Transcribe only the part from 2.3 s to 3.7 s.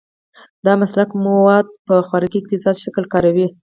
اقتصادي شکل کاروي.